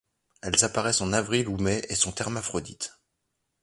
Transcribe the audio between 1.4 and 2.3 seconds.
ou mai et sont